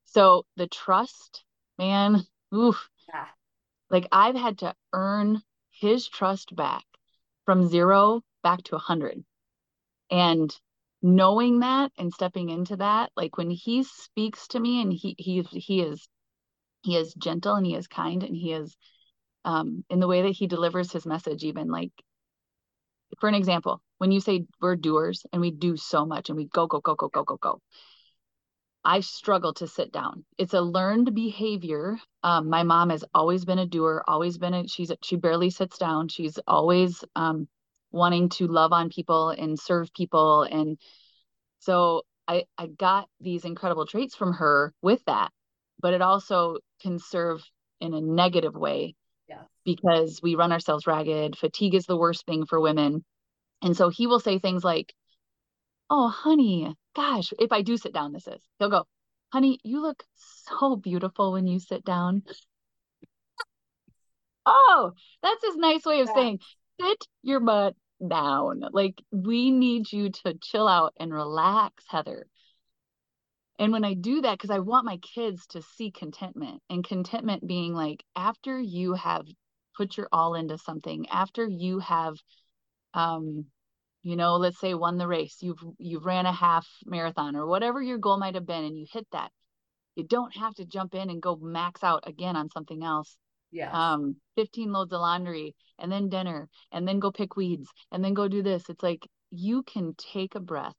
[0.03, 1.43] so the trust
[1.77, 2.23] man
[2.53, 2.89] oof.
[3.07, 3.27] Yeah.
[3.89, 6.83] Like I've had to earn his trust back
[7.45, 9.23] from zero back to a hundred.
[10.09, 10.53] And
[11.01, 15.41] knowing that and stepping into that, like when he speaks to me and he he
[15.41, 16.07] he is
[16.83, 18.75] he is gentle and he is kind and he is
[19.45, 21.91] um in the way that he delivers his message, even like
[23.19, 26.45] for an example, when you say we're doers and we do so much and we
[26.45, 27.61] go, go, go, go, go, go, go.
[28.87, 30.23] I struggle to sit down.
[30.37, 31.99] It's a learned behavior.
[32.23, 35.77] Um, my mom has always been a doer, always been a, she's, she barely sits
[35.77, 36.07] down.
[36.07, 37.49] She's always um,
[37.91, 40.43] wanting to love on people and serve people.
[40.43, 40.77] And
[41.59, 45.33] so I, I got these incredible traits from her with that,
[45.81, 47.43] but it also can serve
[47.81, 48.95] in a negative way
[49.27, 49.41] yeah.
[49.65, 51.37] because we run ourselves ragged.
[51.37, 53.03] Fatigue is the worst thing for women.
[53.61, 54.93] And so he will say things like,
[55.89, 58.41] Oh, honey, gosh, if I do sit down, this is.
[58.57, 58.85] He'll go,
[59.31, 62.23] honey, you look so beautiful when you sit down.
[64.45, 66.13] oh, that's his nice way of yeah.
[66.15, 66.39] saying,
[66.81, 68.63] sit your butt down.
[68.71, 72.25] Like, we need you to chill out and relax, Heather.
[73.59, 77.47] And when I do that, because I want my kids to see contentment and contentment
[77.47, 79.27] being like after you have
[79.75, 82.15] put your all into something, after you have
[82.93, 83.45] um,
[84.03, 87.81] you know let's say won the race you've you've ran a half marathon or whatever
[87.81, 89.31] your goal might have been and you hit that
[89.95, 93.17] you don't have to jump in and go max out again on something else.
[93.51, 98.03] Yeah um 15 loads of laundry and then dinner and then go pick weeds and
[98.03, 98.69] then go do this.
[98.69, 100.75] It's like you can take a breath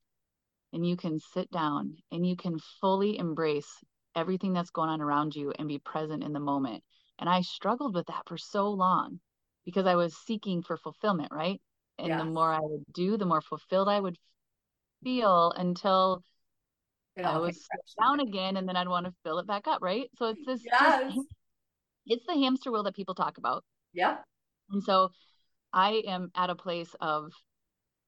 [0.72, 3.82] and you can sit down and you can fully embrace
[4.14, 6.84] everything that's going on around you and be present in the moment.
[7.18, 9.18] And i struggled with that for so long
[9.64, 11.60] because i was seeking for fulfillment right
[11.98, 12.18] and yeah.
[12.18, 14.16] the more I would do, the more fulfilled I would
[15.02, 16.22] feel until
[17.22, 17.66] I was
[18.00, 20.08] down again, and then I'd want to fill it back up, right?
[20.16, 21.14] So it's this yes.
[21.14, 21.26] just,
[22.06, 23.64] it's the hamster wheel that people talk about.
[23.92, 24.18] Yeah.
[24.70, 25.10] And so
[25.72, 27.32] I am at a place of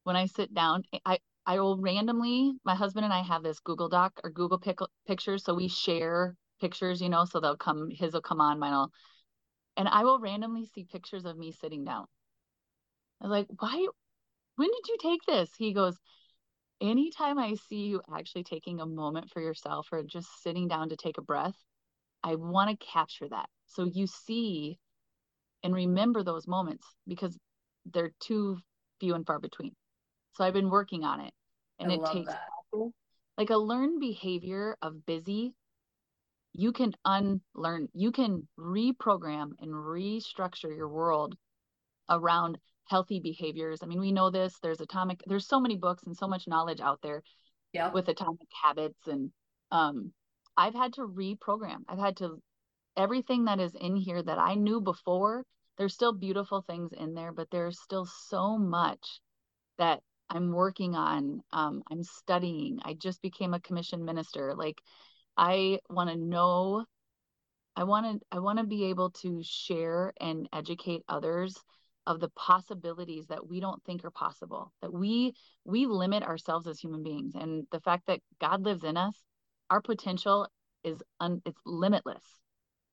[0.05, 3.89] when I sit down, I I will randomly, my husband and I have this Google
[3.89, 8.13] Doc or Google pic- pictures, so we share pictures, you know, so they'll come, his
[8.13, 8.91] will come on, mine will,
[9.77, 12.05] and I will randomly see pictures of me sitting down
[13.21, 13.87] I was like, why?
[14.57, 15.51] When did you take this?
[15.57, 15.97] He goes,
[16.81, 20.97] anytime I see you actually taking a moment for yourself or just sitting down to
[20.97, 21.57] take a breath,
[22.23, 23.49] I want to capture that.
[23.67, 24.79] So you see
[25.63, 27.39] and remember those moments because
[27.93, 28.59] they're too
[28.99, 29.75] few and far between.
[30.33, 31.33] So I've been working on it
[31.79, 32.89] and I it takes that.
[33.37, 35.55] like a learned behavior of busy
[36.53, 41.37] you can unlearn you can reprogram and restructure your world
[42.09, 42.59] around
[42.91, 43.81] healthy behaviors.
[43.83, 46.81] I mean we know this there's atomic there's so many books and so much knowledge
[46.81, 47.23] out there
[47.73, 47.95] yep.
[47.95, 49.31] with atomic habits and
[49.71, 50.13] um
[50.57, 51.85] i've had to reprogram.
[51.89, 52.43] I've had to
[52.97, 55.45] everything that is in here that i knew before
[55.79, 59.21] there's still beautiful things in there but there's still so much
[59.79, 62.81] that i'm working on um, i'm studying.
[62.85, 64.55] I just became a commissioned minister.
[64.57, 64.81] Like
[65.37, 66.85] i want to know
[67.77, 71.55] i want to i want to be able to share and educate others
[72.07, 75.35] of the possibilities that we don't think are possible that we
[75.65, 77.35] we limit ourselves as human beings.
[77.35, 79.15] And the fact that god lives in us
[79.71, 80.49] our potential
[80.83, 82.25] is un, it's limitless.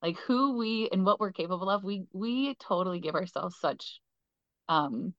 [0.02, 4.00] Like who we and what we're capable of we we totally give ourselves such
[4.70, 5.14] um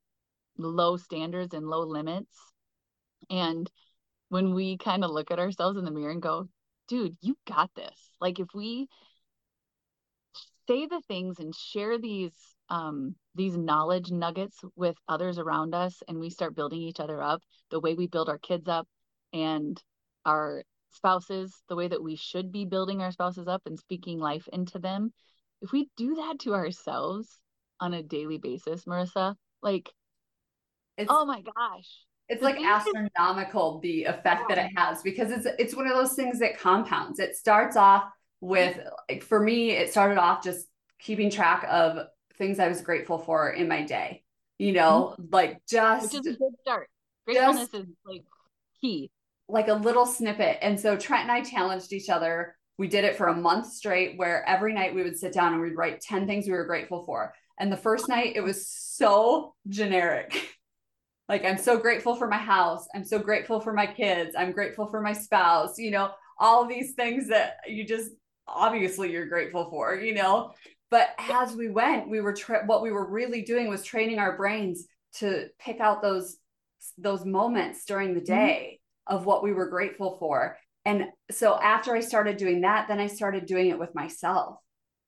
[0.57, 2.37] low standards and low limits.
[3.31, 3.71] And
[4.29, 6.49] when we kind of look at ourselves in the mirror and go
[6.89, 8.11] dude you got this.
[8.21, 8.89] Like if we
[10.69, 12.33] say the things and share these
[12.71, 17.43] um, these knowledge nuggets with others around us and we start building each other up
[17.71, 18.87] the way we build our kids up
[19.33, 19.83] and
[20.25, 24.49] our spouses the way that we should be building our spouses up and speaking life
[24.53, 25.13] into them.
[25.63, 27.41] If we do that to ourselves
[27.81, 29.91] on a daily basis marissa like
[30.97, 31.89] it's, oh my gosh.
[32.29, 34.57] It's like astronomical the effect yeah.
[34.57, 37.21] that it has because it's it's one of those things that compounds.
[37.21, 38.05] It starts off
[38.41, 38.79] with
[39.09, 40.67] like for me it started off just
[40.99, 42.07] keeping track of
[42.39, 44.23] things I was grateful for in my day.
[44.59, 45.27] You know, mm-hmm.
[45.31, 46.89] like just which is a good start.
[47.27, 48.25] Gratefulness is like
[48.81, 49.11] key.
[49.49, 50.59] Like a little snippet.
[50.63, 52.57] And so Trent and I challenged each other.
[52.77, 55.63] We did it for a month straight where every night we would sit down and
[55.63, 57.35] we'd write 10 things we were grateful for.
[57.59, 60.55] And the first night it was so generic.
[61.29, 62.87] like I'm so grateful for my house.
[62.95, 64.35] I'm so grateful for my kids.
[64.37, 68.11] I'm grateful for my spouse, you know, all these things that you just
[68.47, 70.53] obviously you're grateful for, you know.
[70.91, 74.37] But as we went, we were tra- what we were really doing was training our
[74.37, 76.39] brains to pick out those
[76.97, 78.35] those moments during the mm-hmm.
[78.35, 79.17] day mm-hmm.
[79.17, 80.57] of what we were grateful for.
[80.85, 84.59] And so after I started doing that, then I started doing it with myself.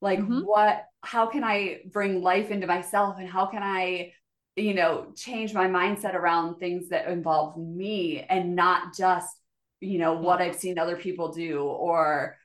[0.02, 0.40] Like mm-hmm.
[0.40, 4.12] what how can I bring life into myself and how can I
[4.56, 9.28] you know change my mindset around things that involve me and not just
[9.80, 12.36] you know what I've seen other people do or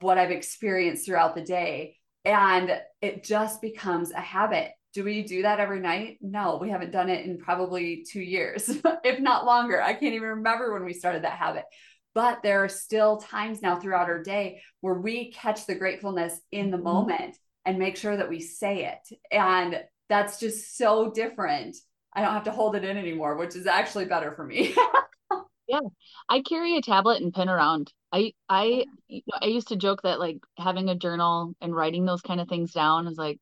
[0.00, 4.72] what I've experienced throughout the day and it just becomes a habit.
[4.92, 6.18] Do we do that every night?
[6.20, 8.68] No, we haven't done it in probably two years,
[9.04, 9.80] if not longer.
[9.80, 11.64] I can't even remember when we started that habit.
[12.14, 16.70] But there are still times now throughout our day where we catch the gratefulness in
[16.70, 16.84] the mm-hmm.
[16.84, 19.18] moment and make sure that we say it.
[19.30, 21.76] And that's just so different.
[22.12, 24.74] I don't have to hold it in anymore, which is actually better for me.
[25.68, 25.80] yeah.
[26.28, 28.86] I carry a tablet and pen around I I
[29.42, 32.72] I used to joke that like having a journal and writing those kind of things
[32.72, 33.38] down is like,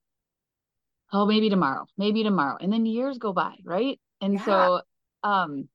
[1.12, 2.56] oh, maybe tomorrow, maybe tomorrow.
[2.60, 4.00] And then years go by, right?
[4.20, 4.44] And yeah.
[4.44, 4.80] so
[5.22, 5.68] um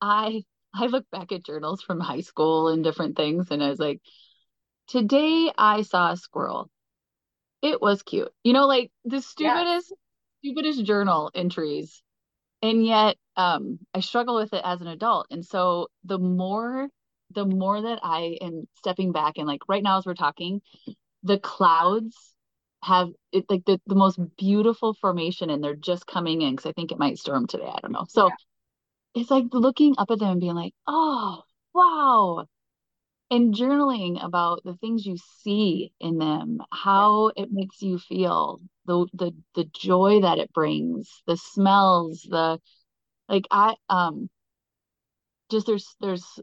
[0.00, 3.78] I I look back at journals from high school and different things and I was
[3.78, 4.00] like,
[4.88, 6.70] today I saw a squirrel.
[7.62, 8.32] It was cute.
[8.42, 9.92] You know, like the stupidest,
[10.42, 10.50] yeah.
[10.50, 12.02] stupidest journal entries.
[12.62, 15.26] And yet um I struggle with it as an adult.
[15.30, 16.88] And so the more
[17.34, 20.60] the more that I am stepping back and like right now as we're talking,
[21.22, 22.16] the clouds
[22.82, 26.72] have it like the, the most beautiful formation and they're just coming in because I
[26.72, 27.70] think it might storm today.
[27.72, 28.06] I don't know.
[28.08, 29.20] So yeah.
[29.20, 31.42] it's like looking up at them and being like, oh
[31.74, 32.46] wow.
[33.30, 37.44] And journaling about the things you see in them, how yeah.
[37.44, 42.60] it makes you feel, the the the joy that it brings, the smells, the
[43.28, 44.28] like I um
[45.50, 46.40] just there's there's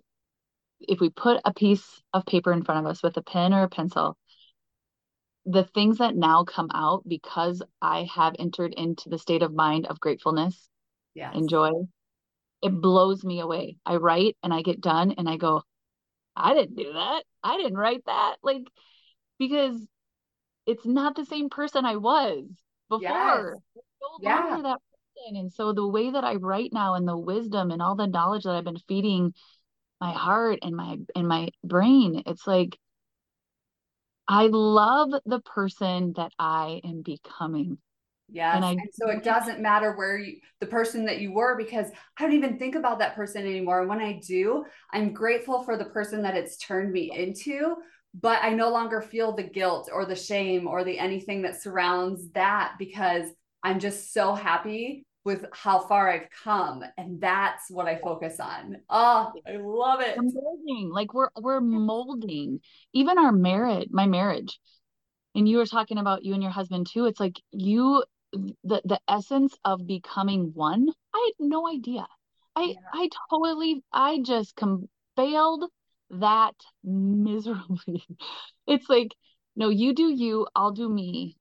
[0.80, 3.64] if we put a piece of paper in front of us with a pen or
[3.64, 4.18] a pencil,
[5.46, 9.88] the things that now come out because I have entered into the state of mind
[9.88, 10.70] of gratefulness
[11.14, 11.34] yes.
[11.36, 11.72] and joy,
[12.62, 13.78] it blows me away.
[13.86, 15.64] I write and I get done and I go,
[16.36, 17.24] I didn't do that.
[17.44, 18.38] I didn't write that.
[18.44, 18.64] Like,
[19.38, 19.86] because
[20.70, 22.46] it's not the same person I was
[22.90, 23.02] before.
[23.02, 23.84] Yes.
[24.22, 24.62] No yeah.
[24.64, 25.36] that person.
[25.36, 28.44] And so the way that I write now and the wisdom and all the knowledge
[28.44, 29.34] that I've been feeding
[30.00, 32.78] my heart and my and my brain it's like
[34.28, 37.78] i love the person that i am becoming
[38.32, 38.58] Yes.
[38.58, 41.88] And, I, and, so it doesn't matter where you, the person that you were, because
[42.16, 43.80] I don't even think about that person anymore.
[43.80, 47.78] And when I do, I'm grateful for the person that it's turned me into,
[48.22, 52.30] but I no longer feel the guilt or the shame or the anything that surrounds
[52.32, 53.30] that because
[53.64, 56.84] I'm just so happy with how far I've come.
[56.98, 58.78] And that's what I focus on.
[58.90, 60.16] Oh, I love it.
[60.18, 60.90] molding.
[60.92, 62.62] Like we're we're molding.
[62.94, 64.60] Even our marriage, my marriage.
[65.36, 67.06] And you were talking about you and your husband too.
[67.06, 70.88] It's like you the the essence of becoming one.
[71.14, 72.08] I had no idea.
[72.56, 72.76] I yeah.
[72.94, 75.66] I totally I just com- failed
[76.12, 78.04] that miserably.
[78.68, 79.16] It's like,
[79.56, 81.36] no, you do you, I'll do me.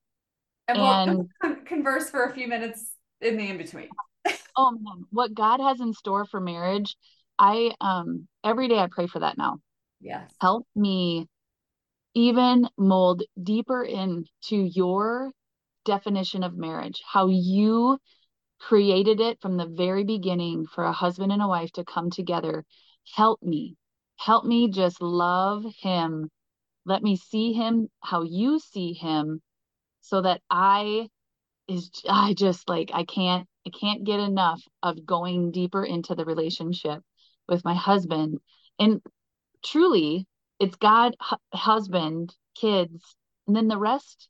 [0.67, 3.91] And, and we'll converse for a few minutes in the in between.
[4.57, 6.97] oh man, what God has in store for marriage,
[7.39, 9.59] I um every day I pray for that now.
[10.01, 10.33] Yes.
[10.41, 11.29] Help me
[12.15, 15.31] even mold deeper into your
[15.85, 17.99] definition of marriage, how you
[18.61, 22.65] created it from the very beginning for a husband and a wife to come together.
[23.15, 23.77] Help me.
[24.19, 26.31] Help me just love him.
[26.85, 29.41] Let me see him how you see him
[30.01, 31.09] so that I
[31.69, 36.25] is I just like I can't I can't get enough of going deeper into the
[36.25, 37.03] relationship
[37.47, 38.39] with my husband.
[38.79, 39.01] And
[39.65, 40.27] truly,
[40.59, 41.15] it's God,
[41.53, 43.17] husband, kids,
[43.47, 44.29] and then the rest.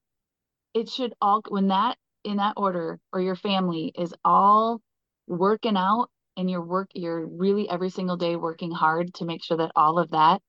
[0.75, 4.81] It should all when that in that order or your family is all
[5.27, 9.59] working out and you're work you're really every single day working hard to make sure
[9.59, 10.41] that all of that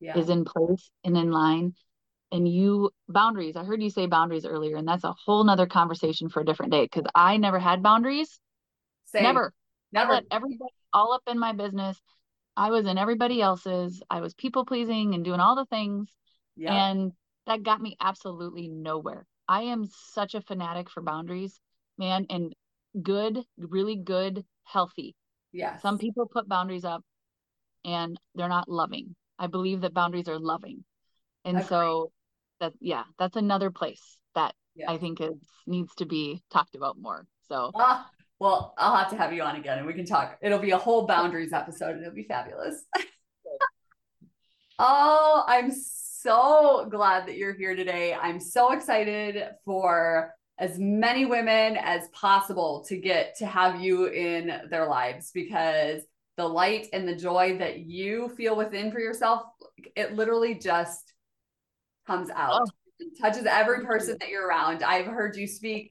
[0.00, 0.18] yeah.
[0.18, 1.74] is in place and in line.
[2.32, 6.28] And you boundaries i heard you say boundaries earlier and that's a whole nother conversation
[6.28, 8.40] for a different day because i never had boundaries.
[9.04, 9.22] Same.
[9.22, 9.52] never.
[9.92, 10.14] Never.
[10.14, 12.00] let everybody all up in my business.
[12.56, 14.02] I was in everybody else's.
[14.10, 16.10] I was people pleasing and doing all the things.
[16.56, 16.88] Yeah.
[16.88, 17.12] and
[17.46, 19.26] that got me absolutely nowhere.
[19.46, 21.60] I am such a fanatic for boundaries
[21.98, 22.54] man and
[23.02, 25.14] good really good healthy
[25.56, 27.02] yeah some people put boundaries up
[27.86, 29.14] and they're not loving.
[29.38, 30.84] I believe that boundaries are loving.
[31.44, 32.10] And so
[32.58, 34.90] that yeah that's another place that yeah.
[34.90, 35.36] i think is
[35.66, 37.26] needs to be talked about more.
[37.48, 40.38] So ah, well i'll have to have you on again and we can talk.
[40.42, 42.84] It'll be a whole boundaries episode and it'll be fabulous.
[44.78, 48.12] Oh i'm so glad that you're here today.
[48.12, 54.52] I'm so excited for as many women as possible to get to have you in
[54.70, 56.02] their lives because
[56.36, 59.42] the light and the joy that you feel within for yourself
[59.94, 61.12] it literally just
[62.06, 62.62] comes out.
[62.62, 63.06] Oh.
[63.20, 64.82] touches every person that you're around.
[64.82, 65.90] I've heard you speak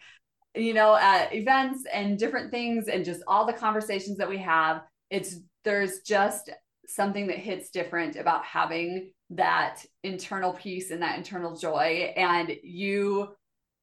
[0.55, 4.82] you know at events and different things and just all the conversations that we have.
[5.09, 6.49] It's there's just
[6.88, 12.13] something that hits different about having that internal peace and that internal joy.
[12.16, 13.30] And you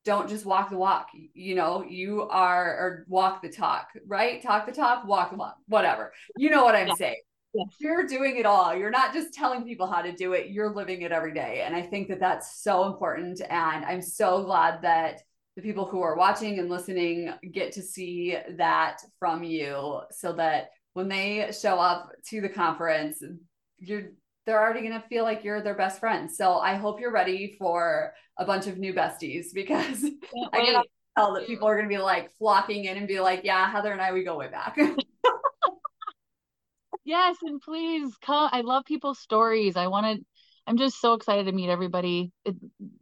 [0.05, 1.09] don't just walk the walk.
[1.35, 4.43] You know you are or walk the talk right?
[4.43, 6.13] Talk the talk walk the walk whatever.
[6.37, 6.95] You know what i'm yeah.
[6.95, 7.23] saying.
[7.55, 7.67] Yes.
[7.81, 8.75] you're doing it all.
[8.75, 10.49] You're not just telling people how to do it.
[10.49, 11.63] You're living it every day.
[11.65, 13.41] And i think that that's so important.
[13.43, 15.21] And i'm so glad that
[15.57, 20.71] the people who are watching and listening get to see that from you so that
[20.95, 23.23] when they show up to the conference
[23.79, 24.13] you're
[24.47, 26.31] they're already going to feel like you're their best friend.
[26.31, 30.05] So i hope you're ready for a bunch of new besties because
[30.53, 30.83] i can
[31.17, 33.93] tell that people are going to be like flocking in and be like yeah heather
[33.93, 34.79] and i we go way back.
[37.05, 39.77] Yes and please come i love people's stories.
[39.77, 40.25] I want to
[40.69, 42.31] i'm just so excited to meet everybody.
[42.45, 42.55] It,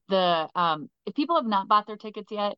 [0.09, 2.57] the um if people have not bought their tickets yet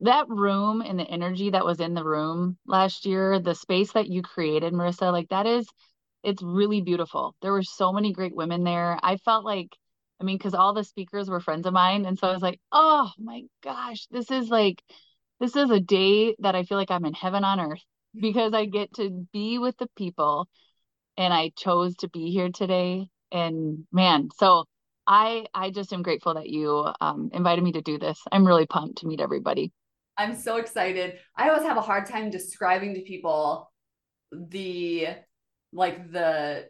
[0.00, 4.08] that room and the energy that was in the room last year the space that
[4.08, 5.68] you created marissa like that is
[6.22, 9.68] it's really beautiful there were so many great women there i felt like
[10.20, 12.60] i mean because all the speakers were friends of mine and so i was like
[12.72, 14.82] oh my gosh this is like
[15.40, 17.82] this is a day that i feel like i'm in heaven on earth
[18.20, 20.48] because I get to be with the people
[21.16, 23.08] and I chose to be here today.
[23.32, 24.64] And man, so
[25.06, 28.20] I I just am grateful that you um, invited me to do this.
[28.30, 29.72] I'm really pumped to meet everybody.
[30.16, 31.18] I'm so excited.
[31.36, 33.70] I always have a hard time describing to people
[34.32, 35.08] the
[35.72, 36.66] like the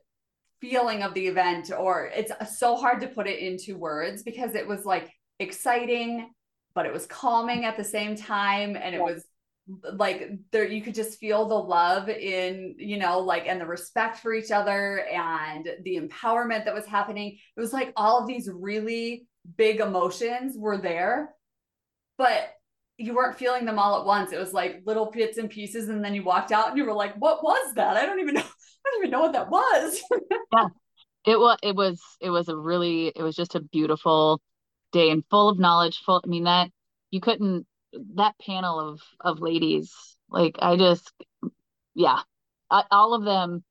[0.61, 4.67] feeling of the event or it's so hard to put it into words because it
[4.67, 6.31] was like exciting
[6.75, 9.25] but it was calming at the same time and it was
[9.95, 14.19] like there you could just feel the love in you know like and the respect
[14.19, 17.39] for each other and the empowerment that was happening.
[17.57, 19.27] It was like all of these really
[19.57, 21.35] big emotions were there
[22.19, 22.51] but
[22.99, 24.31] you weren't feeling them all at once.
[24.31, 26.93] It was like little bits and pieces and then you walked out and you were
[26.93, 27.97] like what was that?
[27.97, 28.43] I don't even know
[28.87, 30.03] i don't even know what that was
[30.53, 30.69] yeah
[31.27, 34.41] it was it was it was a really it was just a beautiful
[34.93, 36.71] day and full of knowledge full i mean that
[37.11, 37.67] you couldn't
[38.15, 39.93] that panel of of ladies,
[40.29, 41.13] like I just,
[41.95, 42.21] yeah,
[42.71, 43.65] I, all of them,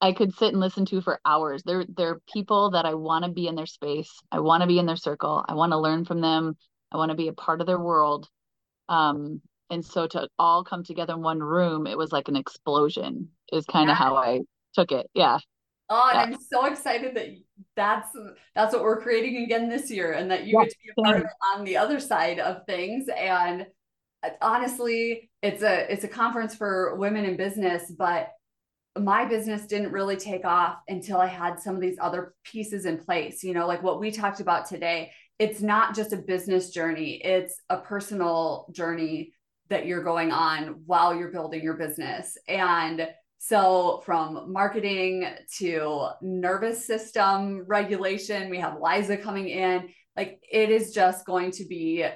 [0.00, 1.62] I could sit and listen to for hours.
[1.62, 4.10] They're they're people that I want to be in their space.
[4.30, 5.44] I want to be in their circle.
[5.46, 6.56] I want to learn from them.
[6.92, 8.28] I want to be a part of their world.
[8.88, 9.40] Um,
[9.70, 13.30] and so to all come together in one room, it was like an explosion.
[13.52, 14.04] Is kind of yeah.
[14.04, 14.40] how I
[14.74, 15.06] took it.
[15.14, 15.38] Yeah.
[15.90, 16.36] Oh, and yeah.
[16.36, 17.28] I'm so excited that
[17.76, 18.08] that's
[18.54, 20.64] that's what we're creating again this year, and that you yeah.
[20.64, 23.06] get to be a part of it on the other side of things.
[23.16, 23.66] And
[24.22, 28.30] uh, honestly, it's a it's a conference for women in business, but
[28.98, 32.98] my business didn't really take off until I had some of these other pieces in
[32.98, 33.44] place.
[33.44, 35.12] You know, like what we talked about today.
[35.38, 39.34] It's not just a business journey; it's a personal journey
[39.68, 43.06] that you're going on while you're building your business, and
[43.46, 45.28] so, from marketing
[45.58, 49.90] to nervous system regulation, we have Liza coming in.
[50.16, 52.06] Like, it is just going to be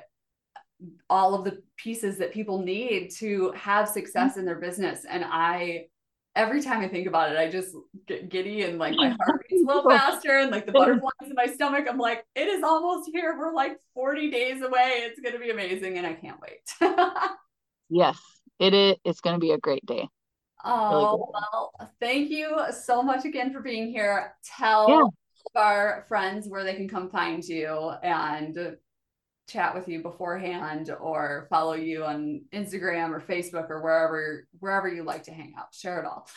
[1.11, 5.05] all of the pieces that people need to have success in their business.
[5.05, 5.89] And I,
[6.35, 7.76] every time I think about it, I just
[8.07, 11.35] get giddy and like my heart beats a little faster and like the butterflies in
[11.35, 11.85] my stomach.
[11.91, 13.37] I'm like, it is almost here.
[13.39, 15.03] We're like 40 days away.
[15.03, 15.99] It's going to be amazing.
[15.99, 16.91] And I can't wait.
[17.91, 18.18] yes,
[18.59, 18.97] it is.
[19.05, 20.09] It's going to be a great day.
[20.64, 24.34] Oh, well, thank you so much again for being here.
[24.44, 25.61] Tell yeah.
[25.61, 28.76] our friends where they can come find you and
[29.48, 35.02] chat with you beforehand or follow you on Instagram or Facebook or wherever wherever you
[35.02, 35.74] like to hang out.
[35.74, 36.28] Share it all.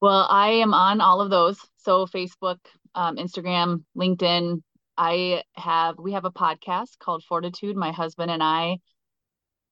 [0.00, 1.60] Well, I am on all of those.
[1.76, 2.58] So Facebook,
[2.94, 4.62] um, Instagram, LinkedIn.
[4.98, 7.76] I have we have a podcast called Fortitude.
[7.76, 8.78] My husband and I.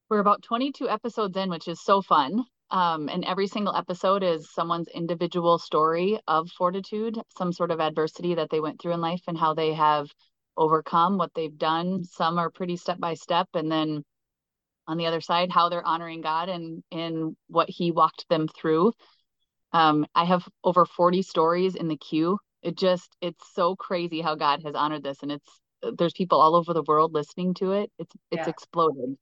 [0.09, 2.45] We're about 22 episodes in, which is so fun.
[2.71, 8.35] Um, and every single episode is someone's individual story of fortitude, some sort of adversity
[8.35, 10.09] that they went through in life and how they have
[10.57, 12.05] overcome what they've done.
[12.05, 13.49] Some are pretty step by step.
[13.55, 14.05] And then
[14.87, 18.93] on the other side, how they're honoring God and in what He walked them through.
[19.73, 22.39] Um, I have over 40 stories in the queue.
[22.63, 25.19] It just, it's so crazy how God has honored this.
[25.23, 25.61] And it's,
[25.97, 27.91] there's people all over the world listening to it.
[27.99, 28.51] It's, it's yeah.
[28.51, 29.17] exploded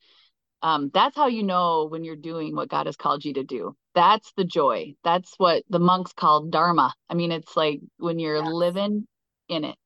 [0.62, 3.76] um, that's how you know when you're doing what God has called you to do.
[3.94, 4.94] That's the joy.
[5.04, 6.92] That's what the monks call dharma.
[7.08, 8.46] I mean, it's like when you're yes.
[8.46, 9.06] living
[9.48, 9.76] in it.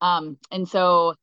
[0.00, 1.14] Um, and so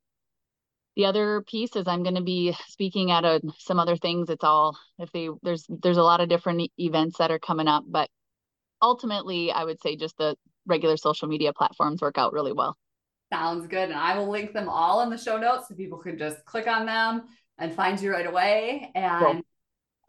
[0.95, 4.29] the other piece is I'm going to be speaking at a, some other things.
[4.29, 7.83] It's all if they there's there's a lot of different events that are coming up,
[7.87, 8.09] but
[8.81, 10.35] ultimately I would say just the
[10.65, 12.77] regular social media platforms work out really well.
[13.31, 13.89] Sounds good.
[13.89, 16.67] And I will link them all in the show notes so people can just click
[16.67, 17.23] on them
[17.57, 18.91] and find you right away.
[18.95, 19.41] And cool.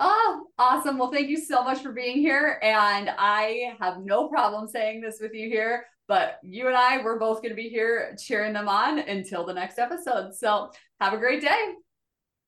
[0.01, 0.99] oh, awesome.
[0.99, 2.59] Well, thank you so much for being here.
[2.63, 7.19] And I have no problem saying this with you here, but you and I, we're
[7.19, 10.35] both going to be here cheering them on until the next episode.
[10.35, 10.71] So
[11.01, 11.75] have a great day.